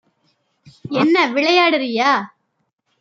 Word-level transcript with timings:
என்ன 1.01 1.25
விளையாடுறியா? 1.27 2.11